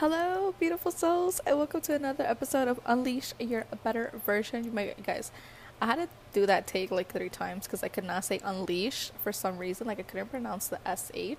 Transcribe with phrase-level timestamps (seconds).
[0.00, 4.62] Hello, beautiful souls, and welcome to another episode of Unleash Your Better Version.
[4.62, 5.32] You guys,
[5.82, 9.10] I had to do that take like three times because I could not say unleash
[9.24, 9.88] for some reason.
[9.88, 10.78] Like I couldn't pronounce the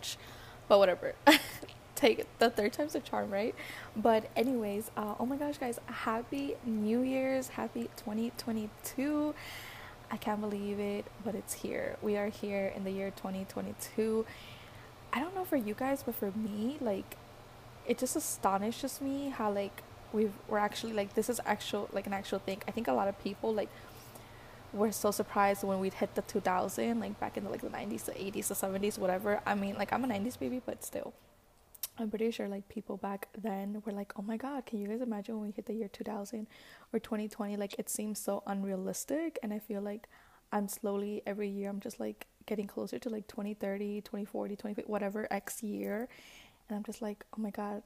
[0.04, 0.18] sh,
[0.68, 1.16] but whatever.
[1.96, 3.56] take the third time's a charm, right?
[3.96, 9.34] But anyways, uh, oh my gosh, guys, happy New Year's, happy 2022.
[10.12, 11.96] I can't believe it, but it's here.
[12.02, 14.26] We are here in the year 2022.
[15.14, 17.16] I don't know for you guys, but for me, like
[17.90, 19.82] it just astonishes me how like
[20.14, 22.62] we've we're actually like this is actual like an actual thing.
[22.68, 23.70] I think a lot of people like
[24.72, 28.06] were so surprised when we'd hit the 2000 like back in the like the 90s
[28.06, 29.42] the 80s the 70s whatever.
[29.46, 31.14] I mean like i'm a 90s baby but still.
[31.98, 35.02] I'm pretty sure like people back then were like oh my god can you guys
[35.02, 36.48] imagine when we hit the year 2000
[36.94, 40.08] or 2020 like it seems so unrealistic and i feel like
[40.54, 45.28] i'm slowly every year i'm just like getting closer to like 2030 2040 20 whatever
[45.30, 46.08] x year
[46.70, 47.84] and I'm just like, oh my god,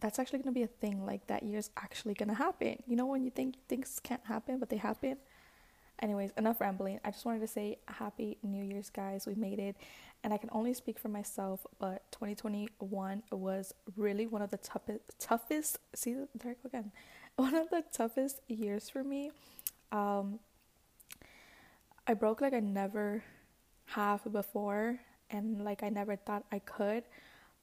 [0.00, 1.04] that's actually gonna be a thing.
[1.04, 2.82] Like that year's actually gonna happen.
[2.86, 5.16] You know when you think things can't happen, but they happen.
[6.00, 7.00] Anyways, enough rambling.
[7.04, 9.26] I just wanted to say happy New Year's, guys.
[9.26, 9.76] We made it,
[10.22, 11.66] and I can only speak for myself.
[11.80, 15.78] But 2021 was really one of the toughest, toughest.
[15.96, 16.92] See, there I go again.
[17.36, 19.30] One of the toughest years for me.
[19.92, 20.40] Um,
[22.04, 23.22] I broke like I never
[23.86, 24.98] have before,
[25.30, 27.04] and like I never thought I could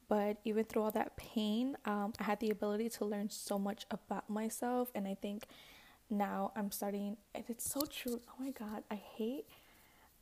[0.08, 3.86] but even through all that pain um, i had the ability to learn so much
[3.92, 4.92] about myself.
[4.96, 5.46] And i think
[6.10, 8.20] now i'm starting and it's so true.
[8.30, 9.46] Oh my god i hate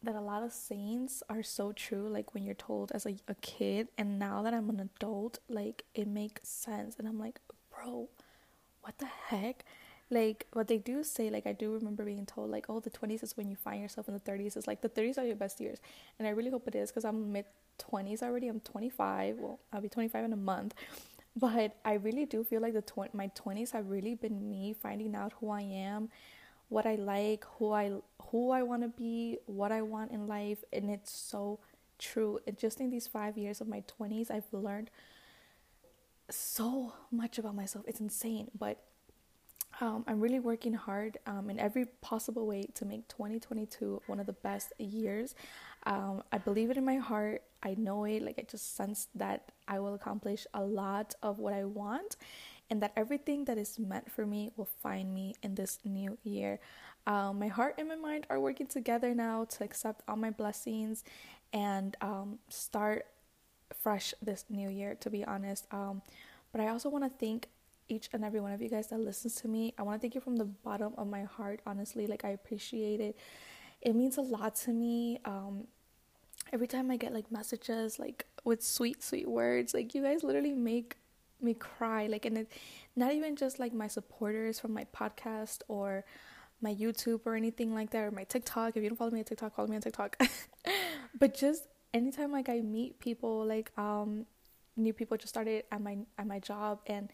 [0.02, 3.36] that a lot of sayings are so true like when you're told as a, a
[3.36, 6.96] kid and now that i'm an adult like it makes sense.
[7.00, 7.40] And i'm like
[7.72, 8.10] bro
[8.82, 9.66] what the heck?
[10.10, 13.24] Like what they do say like i do remember being told like oh the 20s
[13.24, 15.60] is when you find yourself in the 30s is like the 30s are your best
[15.60, 15.80] years.
[16.20, 17.46] And i really hope it is because i'm mid
[17.80, 18.48] 20s already.
[18.48, 19.38] I'm 25.
[19.38, 20.74] Well, I'll be 25 in a month.
[21.36, 25.16] But I really do feel like the tw- my 20s have really been me finding
[25.16, 26.10] out who I am,
[26.70, 27.92] what I like, who I
[28.30, 31.58] who I want to be, what I want in life, and it's so
[31.98, 32.40] true.
[32.46, 34.92] And just in these 5 years of my 20s, I've learned
[36.30, 37.86] so much about myself.
[37.88, 38.78] It's insane, but
[39.82, 44.26] um, I'm really working hard um, in every possible way to make 2022 one of
[44.26, 45.36] the best years.
[45.86, 47.42] Um, I believe it in my heart.
[47.64, 48.22] I know it.
[48.22, 52.18] Like I just sense that I will accomplish a lot of what I want,
[52.70, 56.60] and that everything that is meant for me will find me in this new year.
[57.08, 61.04] Um, my heart and my mind are working together now to accept all my blessings
[61.52, 63.06] and um, start
[63.82, 64.96] fresh this new year.
[64.96, 66.02] To be honest, um,
[66.52, 67.48] but I also want to thank
[67.90, 69.74] each and every one of you guys that listens to me.
[69.78, 71.62] I want to thank you from the bottom of my heart.
[71.66, 73.18] Honestly, like I appreciate it
[73.84, 75.20] it means a lot to me.
[75.26, 75.68] Um,
[76.54, 80.54] every time I get like messages like with sweet, sweet words, like you guys literally
[80.54, 80.98] make
[81.42, 82.06] me cry.
[82.06, 82.52] Like, and it,
[82.96, 86.06] not even just like my supporters from my podcast or
[86.62, 88.78] my YouTube or anything like that, or my TikTok.
[88.78, 90.16] If you don't follow me on TikTok, follow me on TikTok.
[91.20, 94.26] but just anytime like I meet people, like um,
[94.78, 97.10] new people just started at my at my job, and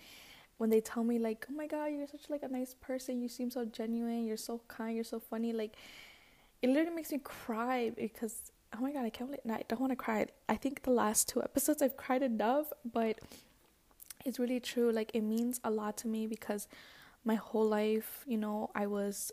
[0.58, 3.22] when they tell me like, "Oh my God, you're such like a nice person.
[3.22, 4.26] You seem so genuine.
[4.26, 4.96] You're so kind.
[4.96, 5.78] You're so funny." Like
[6.62, 9.80] it literally makes me cry because oh my god, I can't believe no, I don't
[9.80, 10.28] want to cry.
[10.48, 13.20] I think the last two episodes I've cried enough, but
[14.26, 14.92] it's really true.
[14.92, 16.68] Like it means a lot to me because
[17.26, 19.32] my whole life, you know, I was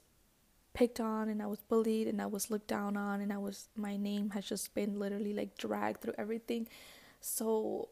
[0.74, 3.69] picked on and I was bullied and I was looked down on and I was
[3.76, 6.68] my name has just been literally like dragged through everything.
[7.20, 7.88] So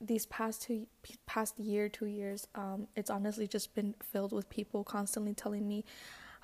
[0.00, 0.86] these past two
[1.26, 5.84] past year, two years, um, it's honestly just been filled with people constantly telling me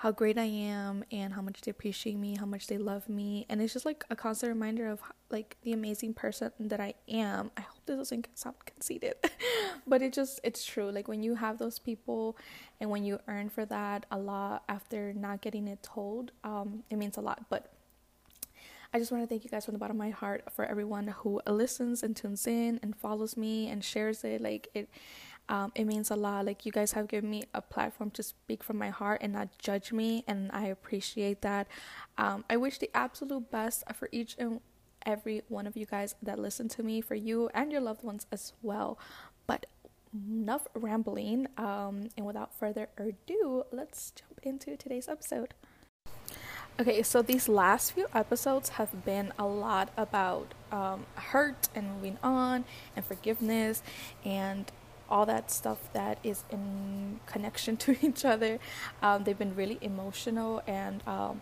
[0.00, 3.44] how great I am and how much they appreciate me, how much they love me.
[3.50, 7.50] And it's just like a constant reminder of like the amazing person that I am.
[7.54, 9.16] I hope this doesn't sound conceited,
[9.86, 10.90] but it just, it's true.
[10.90, 12.38] Like when you have those people
[12.80, 16.96] and when you earn for that a lot after not getting it told, um, it
[16.96, 17.44] means a lot.
[17.50, 17.70] But
[18.94, 21.08] I just want to thank you guys from the bottom of my heart for everyone
[21.08, 24.40] who listens and tunes in and follows me and shares it.
[24.40, 24.88] Like it,
[25.50, 26.47] um, it means a lot.
[26.47, 29.58] Like you guys have given me a platform to speak from my heart and not
[29.58, 31.66] judge me, and I appreciate that.
[32.16, 34.60] Um, I wish the absolute best for each and
[35.04, 38.26] every one of you guys that listen to me, for you and your loved ones
[38.30, 38.97] as well.
[39.48, 39.66] But
[40.14, 45.54] enough rambling, um, and without further ado, let's jump into today's episode.
[46.78, 52.18] Okay, so these last few episodes have been a lot about um, hurt and moving
[52.22, 52.64] on
[52.94, 53.82] and forgiveness
[54.24, 54.70] and
[55.10, 58.59] all that stuff that is in connection to each other.
[59.03, 61.41] Um, they've been really emotional and um,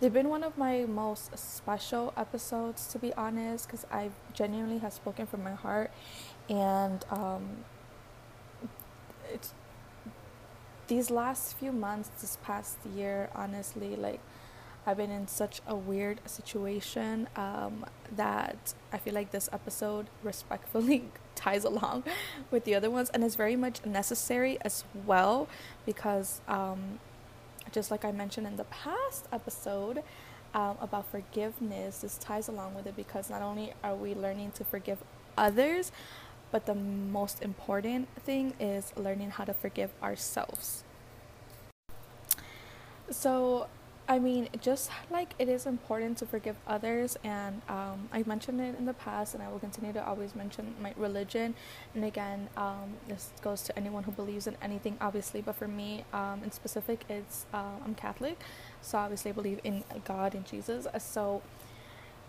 [0.00, 4.92] they've been one of my most special episodes, to be honest, because I genuinely have
[4.92, 5.90] spoken from my heart.
[6.48, 7.64] And um,
[10.88, 14.20] these last few months, this past year, honestly, like
[14.86, 17.84] I've been in such a weird situation um,
[18.14, 21.10] that I feel like this episode respectfully
[21.46, 22.04] ties along
[22.50, 25.48] with the other ones and is very much necessary as well
[25.84, 26.98] because, um,
[27.72, 30.02] just like I mentioned in the past episode
[30.54, 34.64] um, about forgiveness, this ties along with it because not only are we learning to
[34.64, 34.98] forgive
[35.36, 35.92] others,
[36.50, 40.84] but the most important thing is learning how to forgive ourselves.
[43.10, 43.66] So,
[44.08, 48.78] I mean, just like it is important to forgive others, and um, I mentioned it
[48.78, 51.56] in the past, and I will continue to always mention my religion.
[51.92, 56.04] And again, um, this goes to anyone who believes in anything, obviously, but for me
[56.12, 58.38] um, in specific, it's uh, I'm Catholic,
[58.80, 60.86] so obviously I believe in God and Jesus.
[60.98, 61.42] So,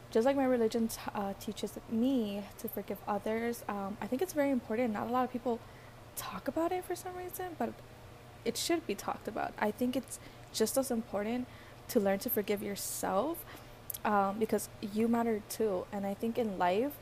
[0.10, 4.34] just like my religion t- uh, teaches me to forgive others, um, I think it's
[4.34, 4.94] very important.
[4.94, 5.60] Not a lot of people
[6.16, 7.72] talk about it for some reason, but
[8.46, 9.54] it should be talked about.
[9.60, 10.20] I think it's
[10.52, 11.48] just as important
[11.90, 13.44] to learn to forgive yourself
[14.06, 15.86] um, because you matter too.
[15.92, 16.94] And I think in life,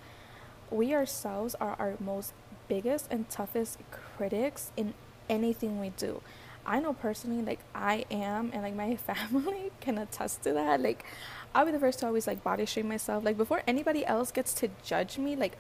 [0.72, 2.34] we ourselves are our most
[2.68, 4.94] biggest and toughest critics in
[5.30, 6.22] anything we do.
[6.66, 10.82] I know personally, like I am, and like my family can attest to that.
[10.82, 11.06] Like,
[11.54, 13.24] I'll be the first to always like body shame myself.
[13.24, 15.58] Like before anybody else gets to judge me, like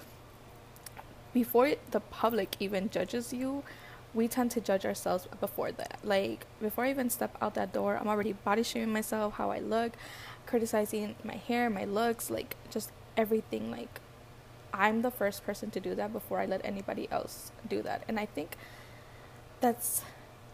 [1.33, 3.63] before the public even judges you,
[4.15, 5.99] we tend to judge ourselves before that.
[6.03, 9.59] Like before I even step out that door, I'm already body shaming myself, how I
[9.59, 9.91] look,
[10.47, 13.69] criticizing my hair, my looks, like just everything.
[13.69, 13.99] Like
[14.73, 18.03] I'm the first person to do that before I let anybody else do that.
[18.07, 18.55] And I think
[19.59, 20.01] that's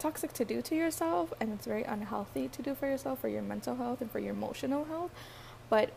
[0.00, 3.42] toxic to do to yourself and it's very unhealthy to do for yourself for your
[3.42, 5.12] mental health and for your emotional health.
[5.70, 5.90] But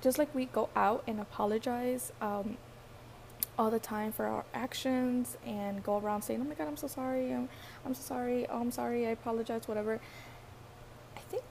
[0.00, 2.56] just like we go out and apologize um,
[3.58, 6.86] all the time for our actions and go around saying, "Oh my God, I'm so
[6.86, 7.32] sorry.
[7.32, 7.48] I'm,
[7.84, 8.46] I'm so sorry.
[8.48, 9.06] Oh, I'm sorry.
[9.06, 9.68] I apologize.
[9.68, 10.00] Whatever."
[11.16, 11.44] I think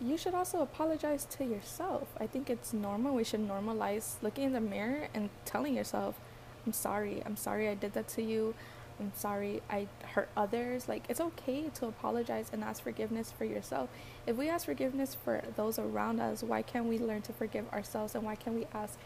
[0.00, 2.08] you should also apologize to yourself.
[2.18, 3.14] I think it's normal.
[3.14, 6.14] We should normalize looking in the mirror and telling yourself,
[6.66, 7.22] "I'm sorry.
[7.26, 7.68] I'm sorry.
[7.68, 8.54] I did that to you.
[8.98, 9.62] I'm sorry.
[9.68, 13.90] I hurt others." Like it's okay to apologize and ask forgiveness for yourself.
[14.26, 18.14] If we ask forgiveness for those around us, why can't we learn to forgive ourselves?
[18.14, 18.98] And why can't we ask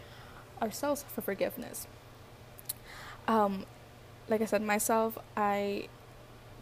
[0.62, 1.88] ourselves for forgiveness?
[3.26, 3.65] Um,
[4.29, 5.88] like I said, myself, I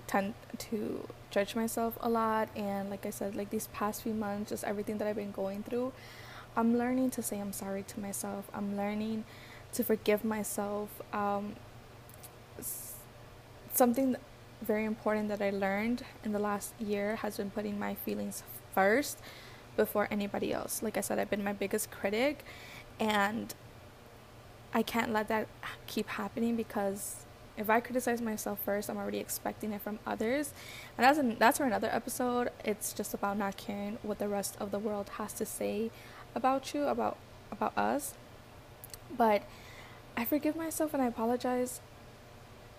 [0.07, 2.49] tend to judge myself a lot.
[2.57, 5.63] And like I said, like these past few months, just everything that I've been going
[5.63, 5.93] through,
[6.57, 8.47] I'm learning to say I'm sorry to myself.
[8.53, 9.25] I'm learning
[9.73, 10.91] to forgive myself.
[11.13, 11.57] Um,
[13.73, 14.17] something
[14.61, 18.43] very important that I learned in the last year has been putting my feelings
[18.75, 19.19] first
[19.77, 20.83] before anybody else.
[20.83, 22.45] Like I said, I've been my biggest critic,
[23.01, 23.55] and
[24.75, 25.49] I can't let that
[25.87, 27.27] keep happening because
[27.57, 30.55] if I criticize myself first, I'm already expecting it from others.
[30.97, 32.51] And that's an, that's for another episode.
[32.65, 35.91] It's just about not caring what the rest of the world has to say
[36.35, 37.19] about you, about
[37.51, 38.15] about us.
[39.17, 39.43] But
[40.17, 41.81] I forgive myself and I apologize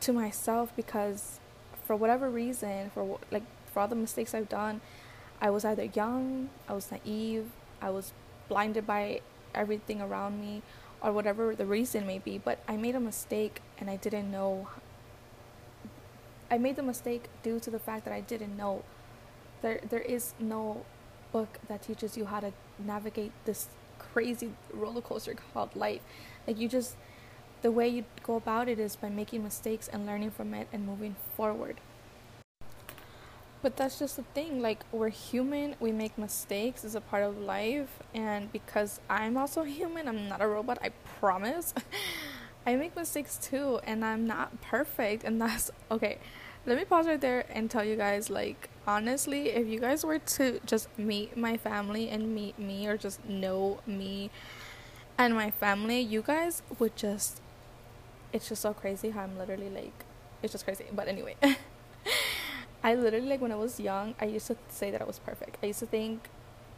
[0.01, 1.39] to myself because
[1.85, 4.81] for whatever reason, for like for all the mistakes I've done,
[5.39, 7.45] I was either young, I was naive,
[7.81, 8.13] I was
[8.49, 9.21] blinded by
[9.53, 10.63] everything around me
[11.03, 14.69] or whatever the reason may be, but I made a mistake and I didn't know.
[16.49, 18.83] I made the mistake due to the fact that I didn't know.
[19.61, 20.85] There, there is no
[21.31, 23.67] book that teaches you how to navigate this
[23.99, 26.01] crazy roller coaster called life.
[26.47, 26.95] Like you just,
[27.61, 30.85] the way you go about it is by making mistakes and learning from it and
[30.85, 31.81] moving forward.
[33.63, 34.61] But that's just the thing.
[34.61, 37.99] Like, we're human, we make mistakes, it's a part of life.
[38.13, 40.89] And because I'm also human, I'm not a robot, I
[41.19, 41.73] promise.
[42.67, 45.23] I make mistakes too, and I'm not perfect.
[45.23, 46.17] And that's okay.
[46.65, 50.19] Let me pause right there and tell you guys like, honestly, if you guys were
[50.19, 54.29] to just meet my family and meet me, or just know me
[55.17, 57.41] and my family, you guys would just.
[58.33, 60.05] It's just so crazy how I'm literally like.
[60.41, 60.85] It's just crazy.
[60.91, 61.35] But anyway.
[62.83, 65.57] I literally like when I was young, I used to say that I was perfect.
[65.63, 66.29] I used to think,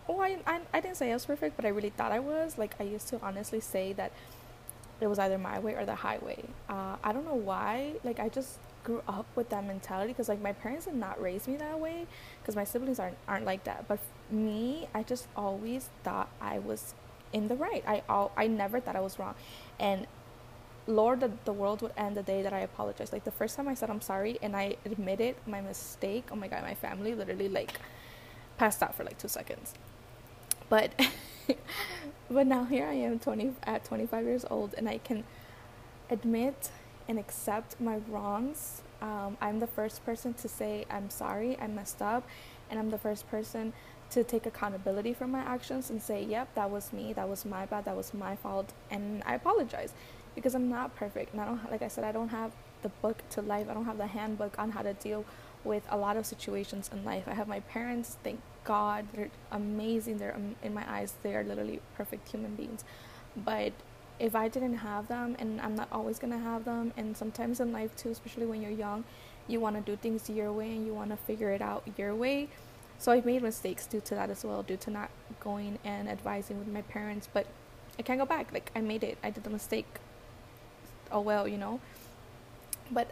[0.08, 2.58] oh, I, I, I didn't say I was perfect, but I really thought I was.
[2.58, 4.12] Like I used to honestly say that
[5.02, 6.44] it was either my way or the highway.
[6.70, 7.94] Uh, I don't know why.
[8.04, 11.48] Like I just grew up with that mentality because like my parents did not raise
[11.48, 12.06] me that way
[12.40, 13.88] because my siblings aren't aren't like that.
[13.88, 14.00] But
[14.32, 16.94] me, I just always thought I was
[17.34, 17.84] in the right.
[17.88, 19.36] I all I never thought I was wrong,
[19.80, 20.08] and
[20.88, 23.14] Lord, that the world would end the day that I apologized.
[23.14, 26.48] Like the first time I said I'm sorry and I admitted my mistake, oh my
[26.48, 27.74] god, my family literally like
[28.58, 29.74] passed out for like two seconds.
[30.70, 30.92] But
[32.30, 35.24] but now here I am 20 at 25 years old and I can
[36.10, 36.70] admit
[37.08, 42.02] and accept my wrongs Um, I'm the first person to say, I'm sorry, I messed
[42.02, 42.24] up.
[42.70, 43.74] And I'm the first person
[44.12, 47.66] to take accountability for my actions and say, yep, that was me, that was my
[47.66, 48.74] bad, that was my fault.
[48.90, 49.94] And I apologize
[50.36, 51.34] because I'm not perfect.
[51.34, 52.52] And I don't, like I said, I don't have
[52.84, 55.26] the book to life, I don't have the handbook on how to deal
[55.64, 57.24] with a lot of situations in life.
[57.28, 60.18] I have my parents, thank God, they're amazing.
[60.18, 62.84] They're in my eyes, they are literally perfect human beings.
[63.36, 63.74] But
[64.20, 67.72] if I didn't have them, and I'm not always gonna have them, and sometimes in
[67.72, 69.04] life too, especially when you're young,
[69.48, 72.16] you want to do things your way and you want to figure it out your
[72.16, 72.48] way.
[72.98, 76.58] So I've made mistakes due to that as well, due to not going and advising
[76.58, 77.28] with my parents.
[77.32, 77.46] But
[78.00, 78.52] I can't go back.
[78.52, 79.18] Like I made it.
[79.24, 80.00] I did the mistake.
[81.12, 81.80] Oh well, you know.
[82.92, 83.12] But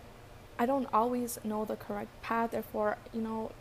[0.60, 2.52] I don't always know the correct path.
[2.52, 3.52] Therefore, you know,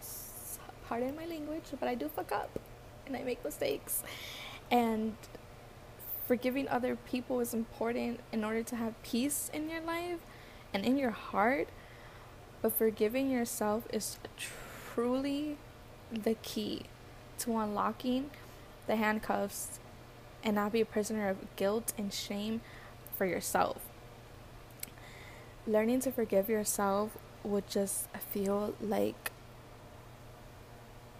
[0.89, 2.59] pardon my language, but I do fuck up
[3.07, 4.03] and I make mistakes.
[4.71, 5.17] And
[6.27, 10.21] forgiving other people is important in order to have peace in your life
[10.73, 11.69] and in your heart.
[12.61, 15.57] But forgiving yourself is truly
[16.13, 16.85] the key
[17.39, 18.31] to unlocking
[18.87, 19.81] the handcuffs
[20.45, 22.61] and not be a prisoner of guilt and shame
[23.17, 23.92] for yourself.
[25.67, 29.31] Learning to forgive yourself would just feel like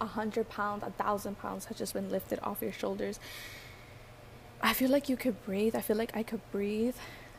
[0.01, 3.21] a hundred pounds, a thousand pounds has just been lifted off your shoulders.
[4.61, 5.77] I feel like you could breathe.
[5.77, 6.97] I feel like I could breathe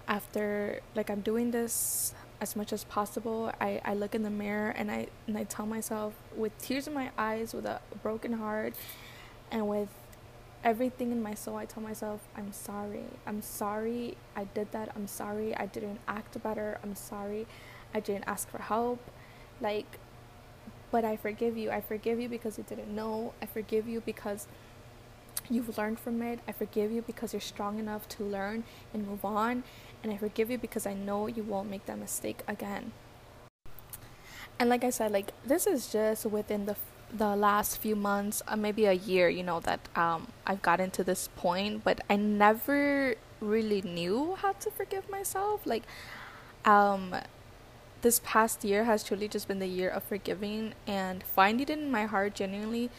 [0.07, 3.51] after like I'm doing this as much as possible.
[3.59, 6.93] I, I look in the mirror and I and I tell myself with tears in
[6.93, 8.75] my eyes, with a broken heart,
[9.51, 9.89] and with
[10.63, 13.05] everything in my soul, I tell myself, I'm sorry.
[13.25, 14.89] I'm sorry I did that.
[14.95, 16.79] I'm sorry I didn't act better.
[16.83, 17.47] I'm sorry
[17.93, 18.99] I didn't ask for help.
[19.61, 19.99] Like
[20.93, 21.71] but I forgive you.
[21.71, 23.33] I forgive you because you didn't know.
[23.41, 24.45] I forgive you because
[25.49, 26.39] you've learned from it.
[26.47, 29.63] I forgive you because you're strong enough to learn and move on.
[30.03, 32.91] And I forgive you because I know you won't make that mistake again.
[34.59, 36.75] And like I said, like this is just within the
[37.13, 41.03] the last few months, uh, maybe a year, you know, that um, I've gotten to
[41.03, 45.65] this point, but I never really knew how to forgive myself.
[45.65, 45.83] Like,
[46.65, 47.15] um,
[48.01, 51.91] this past year has truly just been the year of forgiving and finding it in
[51.91, 52.89] my heart genuinely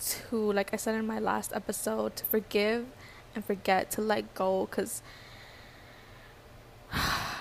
[0.00, 2.86] to, like I said in my last episode, to forgive
[3.34, 5.02] and forget to let go because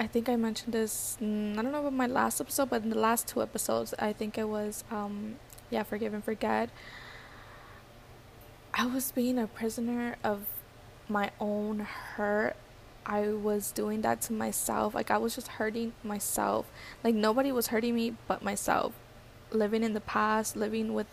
[0.00, 1.18] I think I mentioned this.
[1.20, 4.14] Mm, I don't know about my last episode, but in the last two episodes, I
[4.14, 5.36] think it was, um,
[5.68, 6.70] yeah, forgive and forget.
[8.72, 10.46] I was being a prisoner of
[11.06, 12.56] my own hurt.
[13.04, 14.94] I was doing that to myself.
[14.94, 16.64] Like, I was just hurting myself.
[17.04, 18.94] Like, nobody was hurting me but myself.
[19.50, 21.08] Living in the past, living with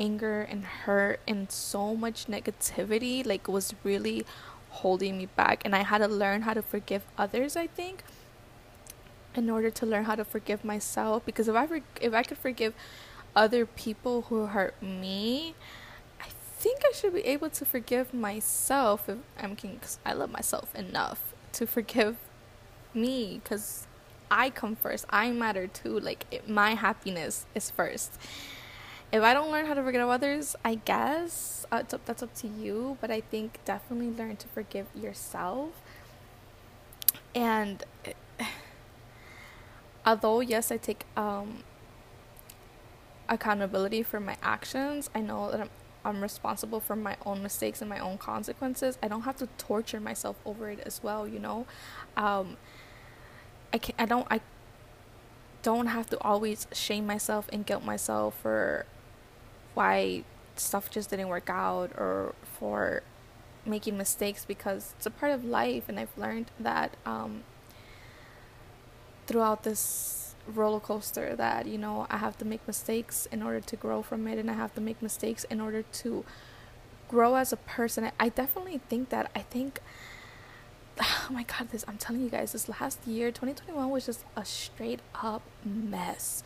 [0.00, 4.24] anger and hurt and so much negativity, like, was really
[4.82, 8.02] holding me back and I had to learn how to forgive others, I think,
[9.34, 12.38] in order to learn how to forgive myself because if I for- if I could
[12.38, 12.74] forgive
[13.36, 15.54] other people who hurt me,
[16.20, 16.28] I
[16.58, 21.20] think I should be able to forgive myself if I'm cuz I love myself enough
[21.52, 22.16] to forgive
[22.92, 23.86] me cuz
[24.30, 25.04] I come first.
[25.10, 25.98] I matter too.
[26.00, 28.12] Like it, my happiness is first
[29.14, 32.48] if I don't learn how to forgive others, I guess uh, up, that's up to
[32.48, 32.98] you.
[33.00, 35.70] But I think definitely learn to forgive yourself.
[37.32, 37.84] And
[40.06, 41.62] although yes, I take um,
[43.28, 45.08] accountability for my actions.
[45.14, 45.70] I know that I'm
[46.06, 48.98] I'm responsible for my own mistakes and my own consequences.
[49.02, 51.26] I don't have to torture myself over it as well.
[51.26, 51.66] You know,
[52.16, 52.56] um,
[53.72, 54.40] I can I don't I
[55.62, 58.86] don't have to always shame myself and guilt myself for
[59.74, 60.24] why
[60.56, 63.02] stuff just didn't work out or for
[63.66, 67.42] making mistakes because it's a part of life and I've learned that um,
[69.26, 73.76] throughout this roller coaster that you know I have to make mistakes in order to
[73.76, 76.24] grow from it and I have to make mistakes in order to
[77.08, 78.10] grow as a person.
[78.18, 79.80] I definitely think that I think
[81.00, 84.44] oh my god this I'm telling you guys this last year 2021 was just a
[84.44, 86.42] straight up mess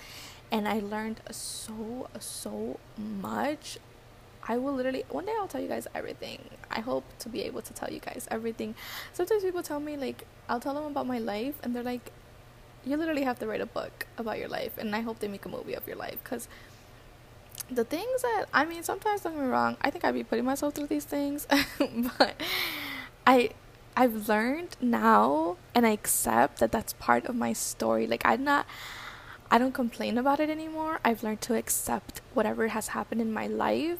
[0.51, 3.79] and I learned so so much.
[4.43, 6.51] I will literally one day I'll tell you guys everything.
[6.71, 8.75] I hope to be able to tell you guys everything.
[9.13, 12.13] Sometimes people tell me like I'll tell them about my life and they're like
[12.85, 15.45] you literally have to write a book about your life and I hope they make
[15.45, 16.49] a movie of your life cuz
[17.71, 20.45] the things that I mean sometimes don't get me wrong, I think I'd be putting
[20.45, 21.47] myself through these things
[22.19, 22.35] but
[23.27, 23.51] I
[23.99, 28.07] I've learned now and I accept that that's part of my story.
[28.07, 28.65] Like I'm not
[29.51, 31.01] I don't complain about it anymore.
[31.05, 33.99] I've learned to accept whatever has happened in my life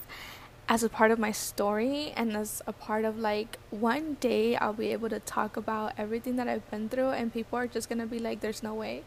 [0.69, 4.75] as a part of my story and as a part of like one day I'll
[4.75, 8.01] be able to talk about everything that I've been through and people are just going
[8.01, 9.05] to be like there's no way.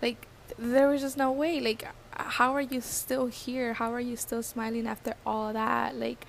[0.00, 1.60] Like there was just no way.
[1.60, 3.72] Like how are you still here?
[3.72, 5.96] How are you still smiling after all that?
[5.96, 6.24] Like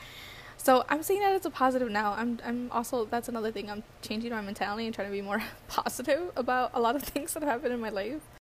[0.57, 2.13] so I'm seeing that as a positive now.
[2.17, 3.69] I'm I'm also that's another thing.
[3.69, 7.35] I'm changing my mentality and trying to be more positive about a lot of things
[7.35, 8.38] that happen in my life.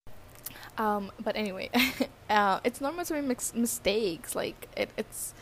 [0.78, 1.70] Um, but anyway,
[2.30, 4.36] uh, it's normal to make mistakes.
[4.36, 5.34] Like it, it's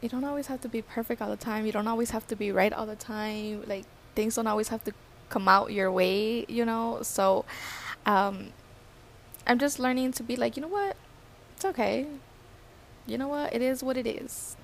[0.00, 1.66] you don't always have to be perfect all the time.
[1.66, 3.64] You don't always have to be right all the time.
[3.66, 4.92] Like things don't always have to
[5.28, 6.98] come out your way, you know.
[7.02, 7.44] So
[8.04, 8.48] um,
[9.46, 10.96] I'm just learning to be like, you know what?
[11.56, 12.06] It's okay.
[13.06, 13.54] You know what?
[13.54, 14.56] It is what it is.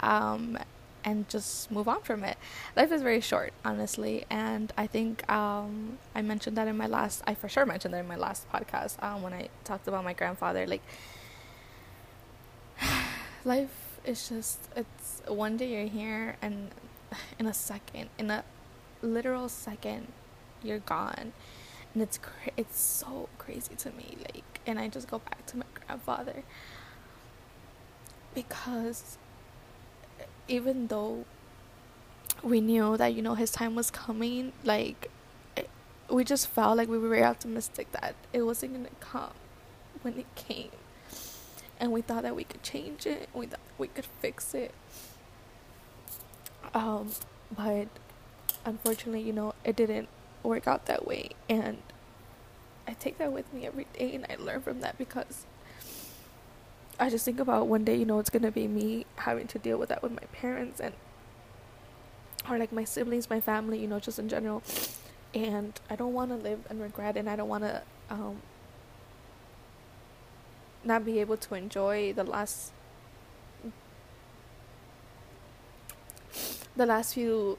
[0.00, 0.58] Um,
[1.06, 2.36] and just move on from it.
[2.74, 7.22] Life is very short, honestly, and I think um, I mentioned that in my last.
[7.26, 10.12] I for sure mentioned that in my last podcast um, when I talked about my
[10.12, 10.66] grandfather.
[10.66, 10.82] Like,
[13.44, 16.70] life is just it's one day you're here, and
[17.38, 18.44] in a second, in a
[19.00, 20.08] literal second,
[20.64, 21.32] you're gone,
[21.94, 24.16] and it's cra- it's so crazy to me.
[24.34, 26.42] Like, and I just go back to my grandfather
[28.34, 29.18] because
[30.48, 31.24] even though
[32.42, 35.10] we knew that you know his time was coming like
[35.56, 35.68] it,
[36.10, 39.32] we just felt like we were very optimistic that it wasn't going to come
[40.02, 40.70] when it came.
[41.78, 44.72] And we thought that we could change it we thought we could fix it.
[46.74, 47.10] Um
[47.54, 47.88] but
[48.64, 50.08] unfortunately you know it didn't
[50.42, 51.30] work out that way.
[51.48, 51.78] And
[52.88, 55.44] i take that with me every day and i learn from that because
[56.98, 59.78] I just think about one day, you know, it's gonna be me having to deal
[59.78, 60.94] with that with my parents and
[62.48, 64.62] or like my siblings, my family, you know, just in general.
[65.34, 68.40] And I don't want to live and regret, and I don't want to um,
[70.84, 72.72] not be able to enjoy the last
[76.76, 77.58] the last few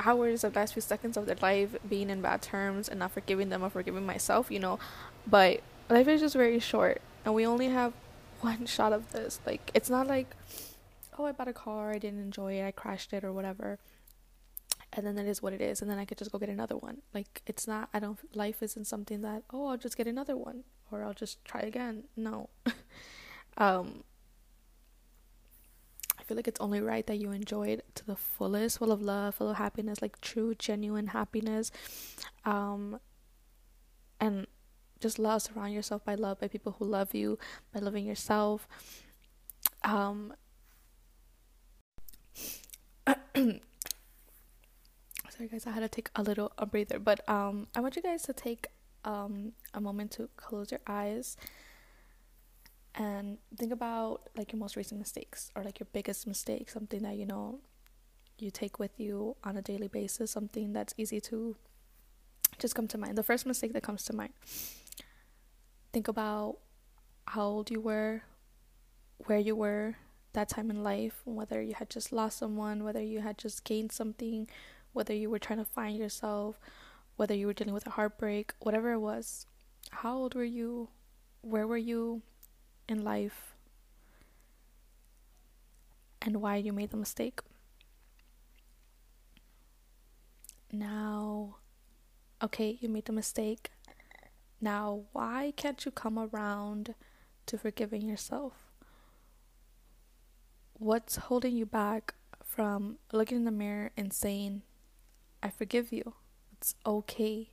[0.00, 3.48] hours or last few seconds of their life being in bad terms and not forgiving
[3.48, 4.78] them or forgiving myself, you know.
[5.26, 7.92] But life is just very short, and we only have
[8.40, 9.40] one shot of this.
[9.46, 10.34] Like, it's not like,
[11.18, 13.78] oh, I bought a car, I didn't enjoy it, I crashed it, or whatever.
[14.92, 16.76] And then that is what it is, and then I could just go get another
[16.76, 16.98] one.
[17.12, 20.64] Like, it's not, I don't, life isn't something that, oh, I'll just get another one,
[20.90, 22.04] or I'll just try again.
[22.16, 22.48] No.
[23.58, 24.04] um,
[26.18, 29.02] I feel like it's only right that you enjoy it to the fullest, full of
[29.02, 31.70] love, full of happiness, like true, genuine happiness.
[32.44, 32.98] Um,
[34.20, 34.46] and
[35.00, 37.38] just love surround yourself by love by people who love you
[37.72, 38.68] by loving yourself.
[39.82, 40.34] Um
[45.38, 48.02] sorry guys i had to take a little a breather but um i want you
[48.02, 48.66] guys to take
[49.04, 51.36] um a moment to close your eyes
[52.94, 57.16] and think about like your most recent mistakes or like your biggest mistake something that
[57.16, 57.60] you know
[58.38, 61.56] you take with you on a daily basis something that's easy to
[62.58, 64.32] just come to mind the first mistake that comes to mind
[65.92, 66.58] think about
[67.26, 68.22] how old you were,
[69.18, 69.96] where you were
[70.32, 73.92] that time in life, whether you had just lost someone, whether you had just gained
[73.92, 74.48] something,
[74.92, 76.58] whether you were trying to find yourself,
[77.16, 79.46] whether you were dealing with a heartbreak, whatever it was.
[79.90, 80.88] How old were you?
[81.40, 82.22] Where were you
[82.88, 83.54] in life?
[86.22, 87.40] And why you made the mistake.
[90.70, 91.56] Now,
[92.42, 93.70] okay, you made the mistake.
[94.60, 96.94] Now, why can't you come around
[97.46, 98.54] to forgiving yourself?
[100.74, 104.62] What's holding you back from looking in the mirror and saying,
[105.42, 106.14] I forgive you?
[106.52, 107.50] It's okay.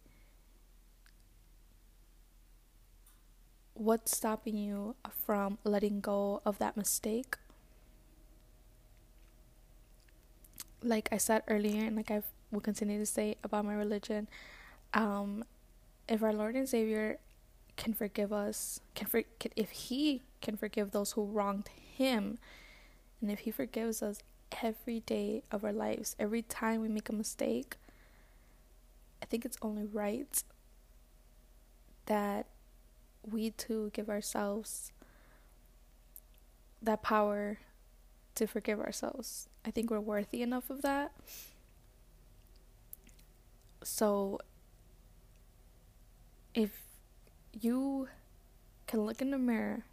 [3.74, 7.36] What's stopping you from letting go of that mistake?
[10.82, 14.28] Like I said earlier, and like I will continue to say about my religion,
[14.94, 15.44] um,
[16.08, 17.18] if our Lord and Savior
[17.78, 22.38] can forgive us, can, for, can if He can forgive those who wronged Him,
[23.22, 24.20] and if He forgives us
[24.64, 27.78] every day of our lives, every time we make a mistake,
[29.22, 30.44] I think it's only right
[32.06, 32.46] that
[33.24, 34.92] we too give ourselves
[36.82, 37.58] that power
[38.36, 39.50] to forgive ourselves.
[39.66, 41.12] I think we're worthy enough of that.
[43.84, 44.40] So
[46.56, 46.82] if
[47.62, 48.08] you
[48.88, 49.84] can look in the mirror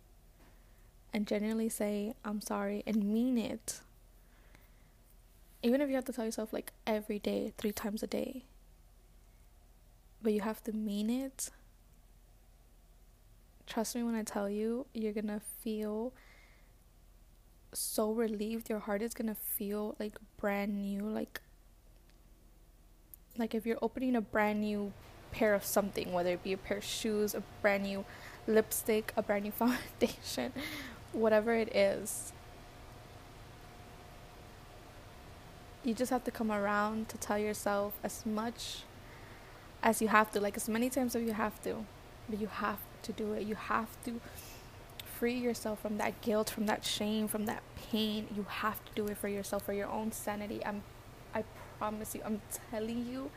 [1.12, 3.80] and genuinely say, I'm sorry, and mean it,
[5.62, 8.44] even if you have to tell yourself like every day, three times a day,
[10.22, 11.50] but you have to mean it,
[13.66, 16.12] trust me when I tell you, you're gonna feel
[17.72, 18.68] so relieved.
[18.68, 21.40] Your heart is gonna feel like brand new, like
[23.38, 24.92] like if you're opening a brand new
[25.32, 28.04] pair of something, whether it be a pair of shoes, a brand new
[28.46, 30.52] lipstick, a brand new foundation,
[31.12, 32.32] whatever it is.
[35.84, 38.82] You just have to come around to tell yourself as much
[39.82, 41.84] as you have to, like as many times as you have to,
[42.28, 43.46] but you have to do it.
[43.46, 44.20] You have to
[45.18, 48.28] free yourself from that guilt, from that shame, from that pain.
[48.34, 50.64] You have to do it for yourself, for your own sanity.
[50.64, 50.82] I'm,
[51.34, 51.44] I
[51.78, 52.40] promise you, I'm
[52.70, 53.30] telling you,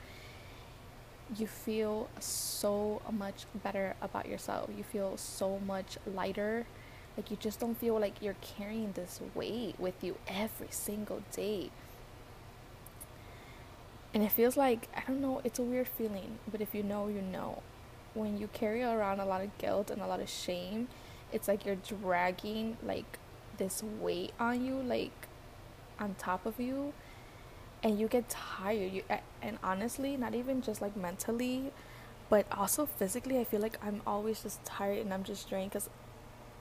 [1.38, 4.70] you feel so much better about yourself.
[4.76, 6.66] You feel so much lighter.
[7.18, 11.72] Like you just don't feel like you're carrying this weight with you every single day.
[14.14, 17.08] And it feels like, I don't know, it's a weird feeling, but if you know,
[17.08, 17.62] you know.
[18.14, 20.88] When you carry around a lot of guilt and a lot of shame,
[21.34, 23.20] it's like you're dragging like
[23.58, 25.28] this weight on you, like
[26.00, 26.94] on top of you
[27.86, 28.92] and you get tired.
[28.92, 29.04] You
[29.44, 31.72] and honestly not even just like mentally
[32.30, 35.88] but also physically i feel like i'm always just tired and i'm just drained because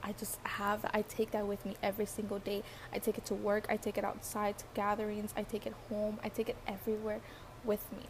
[0.03, 2.63] i just have i take that with me every single day.
[2.93, 6.19] I take it to work i take it outside to gatherings i take it home
[6.23, 7.21] i take it everywhere
[7.65, 8.05] with me.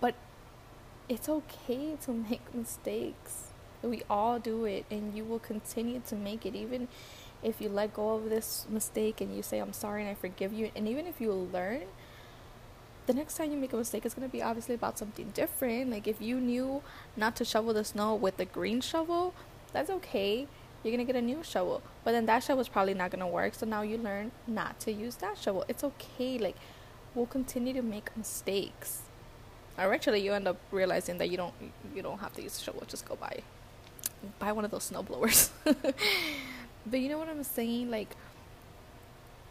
[0.00, 0.14] But
[1.08, 3.48] it's okay to make mistakes.
[3.82, 6.86] We all do it and you will continue to make it even
[7.46, 10.52] if you let go of this mistake and you say i'm sorry and i forgive
[10.52, 11.84] you and even if you learn
[13.06, 15.90] the next time you make a mistake it's going to be obviously about something different.
[15.90, 16.82] Like if you knew
[17.16, 19.32] not to shovel the snow with the green shovel
[19.72, 20.48] that's okay.
[20.82, 21.82] You're going to get a new shovel.
[22.04, 24.78] But then that shovel is probably not going to work so now you learn not
[24.80, 25.64] to use that shovel.
[25.68, 26.38] It's okay.
[26.38, 26.56] Like
[27.14, 29.02] we'll continue to make mistakes.
[29.78, 31.54] Or eventually you end up realizing that you don't
[31.94, 32.82] you don't have to use a shovel.
[32.86, 33.40] Just go buy
[34.38, 35.50] buy one of those snow blowers
[36.88, 37.90] But you know what I'm saying?
[37.90, 38.16] Like,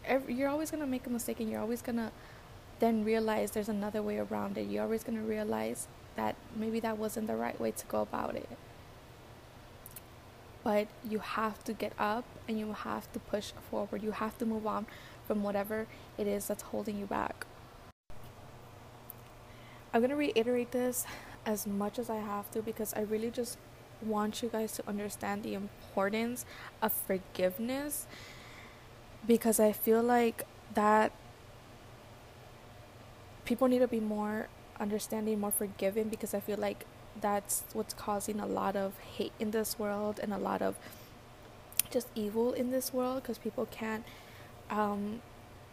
[0.04, 2.12] every, you're always gonna make a mistake, and you're always gonna
[2.78, 4.68] then realize there's another way around it.
[4.68, 8.48] You're always gonna realize that maybe that wasn't the right way to go about it.
[10.64, 14.02] But you have to get up and you have to push forward.
[14.02, 14.86] You have to move on
[15.26, 15.86] from whatever
[16.18, 17.46] it is that's holding you back.
[19.92, 21.06] I'm gonna reiterate this
[21.44, 23.58] as much as I have to because I really just
[24.02, 26.44] want you guys to understand the importance
[26.82, 28.06] of forgiveness
[29.26, 31.12] because I feel like that
[33.44, 36.84] people need to be more understanding, more forgiving because I feel like
[37.20, 40.76] that's what's causing a lot of hate in this world and a lot of
[41.90, 44.04] just evil in this world because people can't
[44.70, 45.22] um,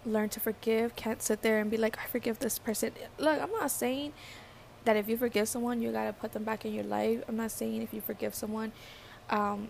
[0.06, 2.92] learn to forgive, can't sit there and be like, I forgive this person.
[3.18, 4.14] Look, I'm not saying
[4.86, 7.24] that if you forgive someone, you gotta put them back in your life.
[7.28, 8.72] I'm not saying if you forgive someone,
[9.30, 9.70] um,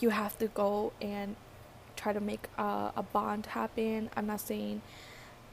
[0.00, 1.36] you have to go and
[1.96, 4.10] try to make a, a bond happen.
[4.16, 4.82] I'm not saying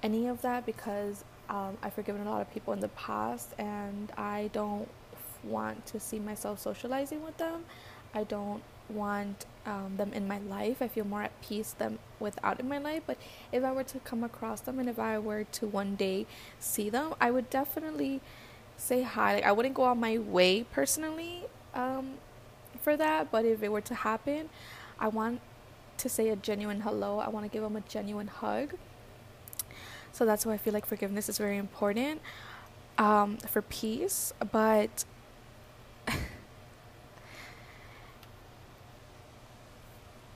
[0.02, 4.12] any of that because um, I've forgiven a lot of people in the past and
[4.18, 4.90] I don't
[5.44, 7.66] want to see myself socializing with them.
[8.14, 10.82] I don't want um, them in my life.
[10.82, 13.04] I feel more at peace them without in my life.
[13.06, 13.18] But
[13.52, 16.26] if I were to come across them and if I were to one day
[16.60, 18.22] see them, I would definitely
[18.78, 19.36] say hi.
[19.36, 22.14] Like I wouldn't go on my way personally um,
[22.82, 24.50] for that, but if it were to happen,
[25.00, 25.42] I want
[25.98, 27.20] to say a genuine hello.
[27.20, 28.76] I want to give them a genuine hug.
[30.12, 32.22] So that's why I feel like forgiveness is very important
[32.98, 34.34] um, for peace.
[34.52, 35.06] But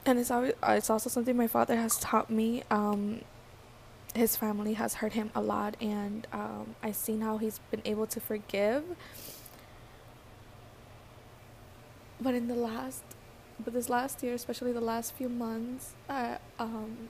[0.06, 2.64] and it's always, it's also something my father has taught me.
[2.70, 3.22] Um,
[4.14, 8.08] his family has hurt him a lot, and um, I've seen how he's been able
[8.08, 8.84] to forgive.
[12.20, 13.04] But in the last,
[13.64, 17.10] but this last year, especially the last few months, I, um,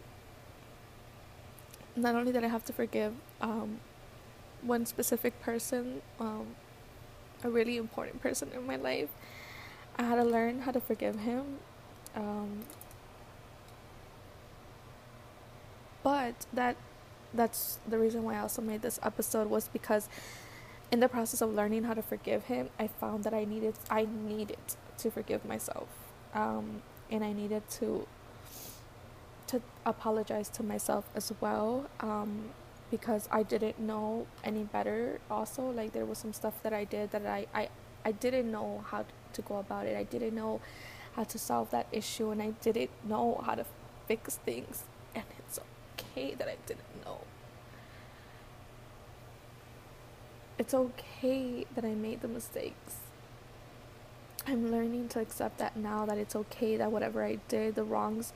[1.96, 3.80] not only did I have to forgive um,
[4.62, 6.56] one specific person, um,
[7.44, 9.10] a really important person in my life,
[9.98, 11.58] I had to learn how to forgive him.
[12.16, 12.60] Um,
[16.04, 16.76] but that
[17.34, 20.10] that's the reason why I also made this episode was because
[20.92, 24.06] in the process of learning how to forgive him, I found that I needed I
[24.06, 24.58] needed
[24.98, 25.88] to forgive myself,
[26.34, 28.08] um, and I needed to
[29.48, 32.50] to apologize to myself as well, um,
[32.90, 35.20] because I didn't know any better.
[35.30, 37.70] Also, like there was some stuff that I did that I I,
[38.04, 39.96] I didn't know how to go about it.
[39.96, 40.60] I didn't know
[41.16, 43.66] how to solve that issue, and I didn't know how to
[44.08, 44.84] fix things,
[45.16, 45.60] and it's
[45.94, 47.20] okay that I didn't know.
[50.58, 52.98] It's okay that I made the mistakes.
[54.48, 58.34] I'm learning to accept that now that it's okay that whatever I did, the wrongs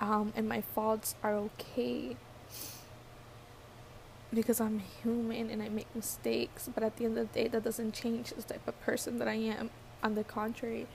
[0.00, 2.16] um, and my faults are okay.
[4.32, 7.64] because I'm human and I make mistakes, but at the end of the day, that
[7.64, 9.70] doesn't change the type of person that I am.
[10.02, 10.86] On the contrary,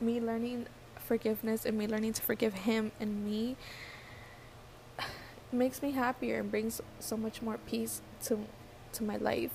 [0.00, 0.66] me learning
[0.98, 3.56] forgiveness and me learning to forgive him and me
[5.56, 8.46] makes me happier and brings so much more peace to
[8.92, 9.52] to my life.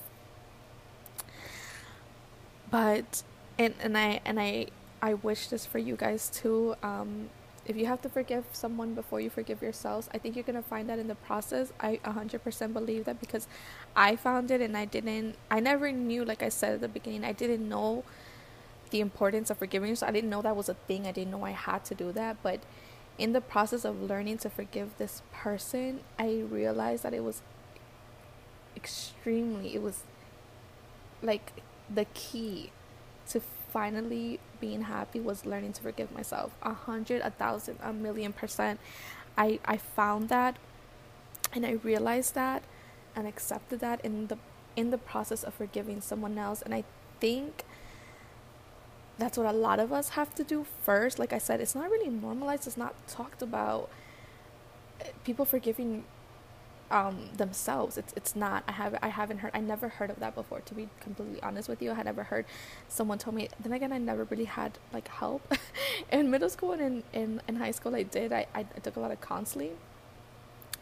[2.69, 3.23] But
[3.57, 4.67] and and I and I
[5.01, 6.75] I wish this for you guys too.
[6.83, 7.29] Um,
[7.65, 10.89] if you have to forgive someone before you forgive yourselves, I think you're gonna find
[10.89, 11.71] that in the process.
[11.79, 13.47] I 100% believe that because
[13.95, 15.35] I found it and I didn't.
[15.49, 18.03] I never knew, like I said at the beginning, I didn't know
[18.89, 20.09] the importance of forgiving yourself.
[20.09, 21.07] I didn't know that was a thing.
[21.07, 22.61] I didn't know I had to do that, but
[23.21, 27.43] in the process of learning to forgive this person, I realized that it was
[28.75, 30.03] extremely, it was
[31.21, 31.53] like
[31.87, 32.71] the key
[33.29, 33.39] to
[33.71, 36.55] finally being happy was learning to forgive myself.
[36.63, 38.79] A hundred, a thousand, a million percent.
[39.37, 40.57] I, I found that
[41.53, 42.63] and I realized that
[43.15, 44.39] and accepted that in the
[44.75, 46.85] in the process of forgiving someone else and I
[47.19, 47.65] think
[49.21, 51.19] that's what a lot of us have to do first.
[51.19, 53.89] Like I said, it's not really normalized, it's not talked about.
[55.23, 56.03] People forgiving
[56.89, 57.97] um, themselves.
[57.97, 58.63] It's it's not.
[58.67, 59.51] I have I haven't heard.
[59.53, 60.59] I never heard of that before.
[60.61, 62.45] To be completely honest with you, I had never heard
[62.87, 63.47] someone tell me.
[63.59, 65.41] Then again, I never really had like help
[66.11, 67.95] in middle school and in, in, in high school.
[67.95, 68.33] I did.
[68.33, 69.77] I, I took a lot of counseling,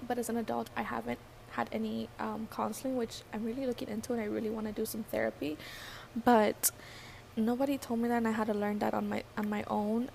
[0.07, 1.19] but as an adult, I haven't
[1.51, 4.85] had any um, counseling, which I'm really looking into, and I really want to do
[4.85, 5.57] some therapy.
[6.25, 6.71] But
[7.45, 10.09] nobody told me that and I had to learn that on my on my own.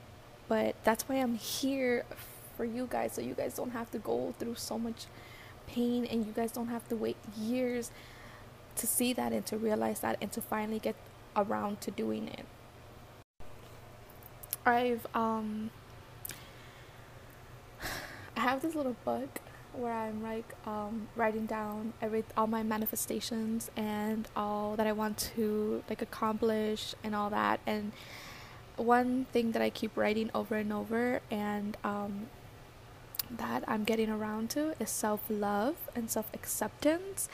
[0.48, 2.04] But that's why I'm here
[2.56, 5.06] for you guys so you guys don't have to go through so much
[5.66, 7.90] pain and you guys don't have to wait years
[8.76, 10.96] to see that and to realize that and to finally get
[11.37, 12.44] around to doing it.
[14.66, 15.70] I've um
[18.37, 19.40] I have this little book
[19.76, 25.18] where I'm like um, writing down every all my manifestations and all that I want
[25.37, 27.60] to like accomplish and all that.
[27.66, 27.92] And
[28.76, 32.26] one thing that I keep writing over and over and um,
[33.30, 37.28] that I'm getting around to is self love and self acceptance.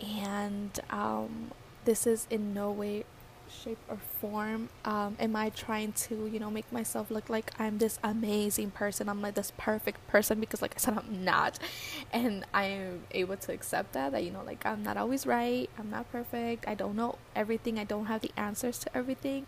[0.00, 1.52] And um,
[1.84, 3.04] this is in no way
[3.50, 7.78] shape or form um, am i trying to you know make myself look like i'm
[7.78, 9.08] this amazing person?
[9.08, 11.58] I'm like this perfect person because like i said i'm not.
[12.12, 15.90] And i'm able to accept that that you know like i'm not always right i'm
[15.90, 19.46] not perfect i don't know everything i don't have the answers to everything.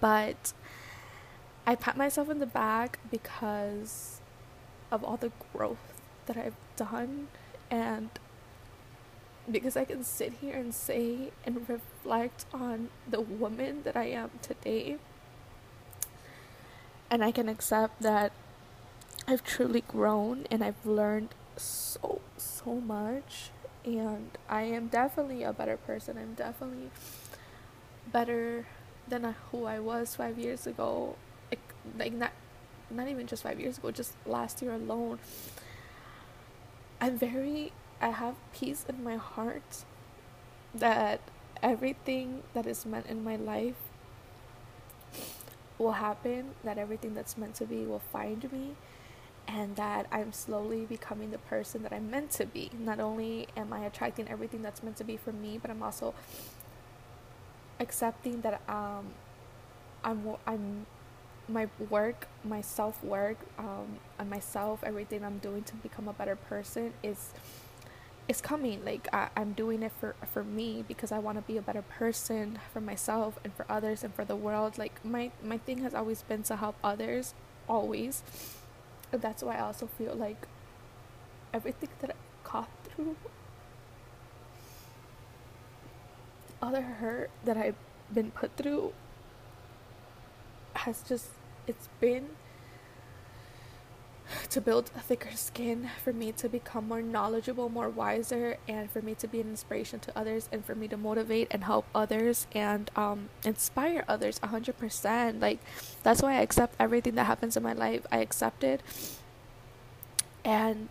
[0.00, 0.52] But
[1.66, 4.20] i pat myself in the back because
[4.90, 5.78] of all the growth
[6.26, 7.28] that i've done
[7.70, 8.10] and
[9.50, 14.30] because I can sit here and say and reflect on the woman that I am
[14.42, 14.96] today.
[17.10, 18.32] And I can accept that
[19.26, 23.50] I've truly grown and I've learned so, so much.
[23.84, 26.18] And I am definitely a better person.
[26.18, 26.90] I'm definitely
[28.12, 28.66] better
[29.06, 31.16] than who I was five years ago.
[31.50, 31.60] Like,
[31.98, 32.32] like not,
[32.90, 35.18] not even just five years ago, just last year alone.
[37.00, 39.84] I'm very I have peace in my heart
[40.74, 41.20] that
[41.62, 43.76] everything that is meant in my life
[45.78, 48.76] will happen, that everything that's meant to be will find me,
[49.46, 52.70] and that I'm slowly becoming the person that I'm meant to be.
[52.78, 56.14] Not only am I attracting everything that's meant to be for me, but I'm also
[57.80, 59.06] accepting that um
[60.04, 60.86] I'm I'm
[61.48, 66.36] my work, my self work, um, and myself, everything I'm doing to become a better
[66.36, 67.30] person is
[68.28, 68.84] it's coming.
[68.84, 71.82] Like I, i'm doing it for for me because i want to be a better
[71.82, 74.78] person for myself and for others and for the world.
[74.78, 77.34] Like my my thing has always been to help others
[77.68, 78.22] always.
[79.12, 80.46] And that's why i also feel like
[81.52, 83.16] everything that i got through
[86.60, 87.76] other hurt that i've
[88.12, 88.92] been put through
[90.74, 91.30] has just
[91.66, 92.28] it's been
[94.50, 99.02] to build a thicker skin, for me to become more knowledgeable, more wiser, and for
[99.02, 102.46] me to be an inspiration to others, and for me to motivate and help others
[102.52, 105.40] and um, inspire others 100%.
[105.40, 105.60] Like,
[106.02, 108.06] that's why I accept everything that happens in my life.
[108.10, 108.82] I accept it.
[110.44, 110.88] And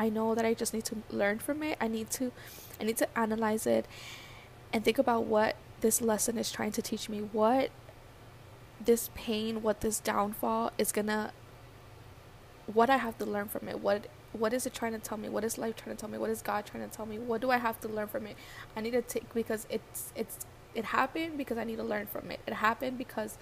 [0.00, 1.76] I know that I just need to learn from it.
[1.80, 2.32] I need to
[2.80, 3.84] I need to analyze it
[4.72, 7.18] and think about what this lesson is trying to teach me.
[7.18, 7.70] What
[8.82, 11.32] this pain, what this downfall is to
[12.74, 13.80] what I have to learn from it.
[13.80, 15.28] What what is it trying to tell me?
[15.28, 16.18] What is life trying to tell me?
[16.18, 17.18] What is God trying to tell me?
[17.18, 18.36] What do I have to learn from it?
[18.76, 20.38] I need to take because it's it's
[20.74, 22.40] it happened because I need to learn from it.
[22.46, 23.38] It happened because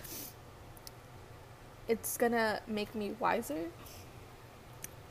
[1.86, 3.66] it's gonna make me wiser.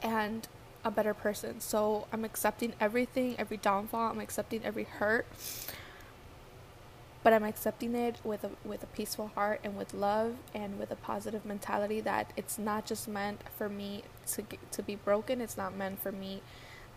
[0.01, 0.47] And
[0.83, 1.59] a better person.
[1.59, 5.27] So I'm accepting everything, every downfall, I'm accepting every hurt.
[7.27, 10.91] But I'm accepting it with a with a peaceful heart and with love and with
[10.91, 15.57] a positive mentality that it's not just meant for me to to be broken, it's
[15.57, 16.41] not meant for me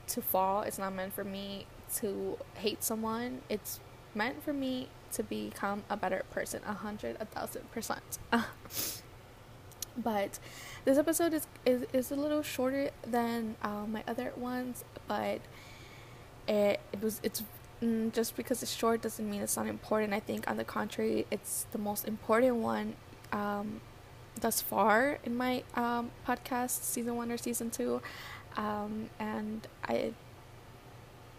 [0.07, 1.67] to fall, it's not meant for me
[1.97, 3.41] to hate someone.
[3.49, 3.81] It's
[4.15, 8.21] meant for me to become a better person, a hundred, a thousand percent.
[9.97, 10.39] but
[10.85, 15.41] this episode is, is is a little shorter than uh, my other ones, but
[16.47, 17.43] it it was it's
[17.83, 20.13] mm, just because it's short doesn't mean it's not important.
[20.13, 22.95] I think on the contrary, it's the most important one
[23.33, 23.81] um,
[24.41, 28.01] thus far in my um, podcast, season one or season two,
[28.57, 30.13] um, and I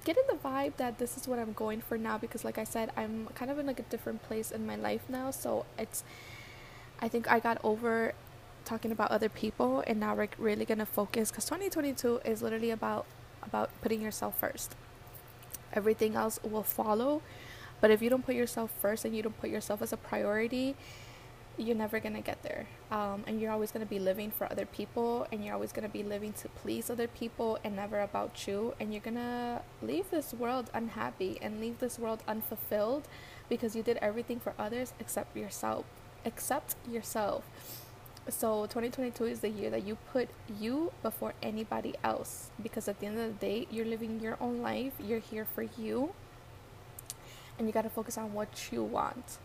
[0.04, 2.64] get in the vibe that this is what I'm going for now because like I
[2.64, 6.04] said I'm kind of in like a different place in my life now so it's
[7.00, 8.14] I think I got over
[8.66, 13.06] talking about other people and now we're really to focus cuz 2022 is literally about
[13.44, 14.76] about putting yourself first.
[15.74, 17.22] Everything else will follow,
[17.80, 20.76] but if you don't put yourself first and you don't put yourself as a priority,
[21.58, 22.66] you're never gonna get there.
[22.92, 26.04] Um, and you're always gonna be living for other people, and you're always gonna be
[26.04, 28.74] living to please other people and never about you.
[28.80, 33.08] And you're gonna leave this world unhappy and leave this world unfulfilled
[33.50, 35.86] because you did everything for others except yourself.
[36.24, 37.44] Except yourself.
[38.30, 40.30] So 2022 is the year that you put
[40.60, 44.62] you before anybody else because at the end of the day, you're living your own
[44.62, 44.94] life.
[45.00, 46.14] You're here for you,
[47.58, 49.40] and you gotta focus on what you want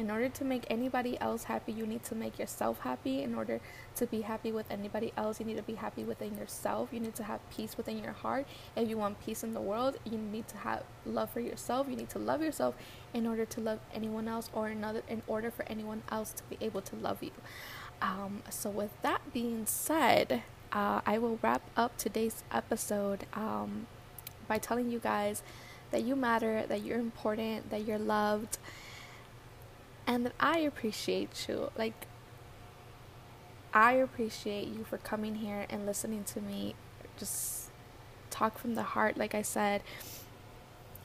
[0.00, 3.22] in order to make anybody else happy, you need to make yourself happy.
[3.22, 3.60] In order
[3.96, 6.88] to be happy with anybody else, you need to be happy within yourself.
[6.90, 8.46] You need to have peace within your heart.
[8.74, 11.86] If you want peace in the world, you need to have love for yourself.
[11.88, 12.76] You need to love yourself
[13.12, 16.56] in order to love anyone else or another in order for anyone else to be
[16.62, 17.32] able to love you.
[18.02, 23.86] Um, so with that being said, uh, I will wrap up today's episode um,
[24.48, 25.42] by telling you guys
[25.90, 28.58] that you matter, that you're important, that you're loved
[30.06, 31.70] and that I appreciate you.
[31.76, 32.06] Like,
[33.72, 36.74] I appreciate you for coming here and listening to me
[37.16, 37.70] just
[38.30, 39.82] talk from the heart, like I said.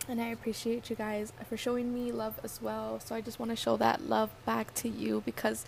[0.08, 3.00] And I appreciate you guys for showing me love as well.
[3.00, 5.66] So I just want to show that love back to you because,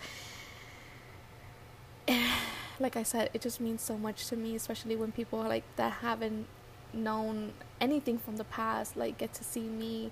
[2.80, 5.94] like I said, it just means so much to me, especially when people like that
[5.94, 6.46] haven't
[6.92, 10.10] known anything from the past like get to see me.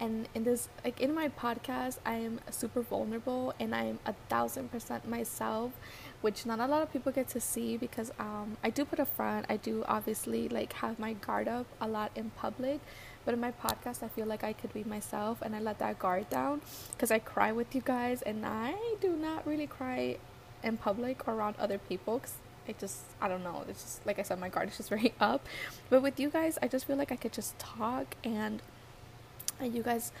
[0.00, 4.12] And in this like in my podcast i am super vulnerable and i am a
[4.28, 5.70] thousand percent myself
[6.20, 9.04] which not a lot of people get to see because um i do put a
[9.04, 9.46] front.
[9.48, 12.80] I do obviously like have my guard up a lot in public
[13.24, 16.00] but in my podcast i feel like i could be myself and i let that
[16.00, 20.16] guard down because i cry with you guys and i do not really cry
[20.64, 22.34] in public or around other people cause
[22.66, 25.12] it just i don't know it's just like i said my guard is just very
[25.20, 25.46] up
[25.90, 28.62] but with you guys i just feel like i could just talk and
[29.60, 30.12] and you guys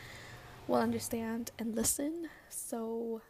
[0.66, 2.28] will understand and listen.
[2.48, 3.22] So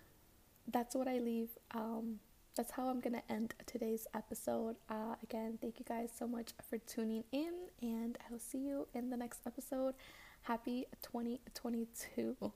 [0.70, 1.50] that's what I leave.
[1.72, 2.20] Um,
[2.56, 4.76] that's how I'm gonna end today's episode.
[4.88, 8.86] Uh, again, thank you guys so much for tuning in, and I will see you
[8.94, 9.94] in the next episode.
[10.42, 12.52] Happy 2022.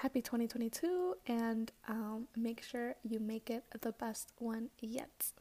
[0.00, 5.32] Happy 2022, and um, make sure you make it the best one yet.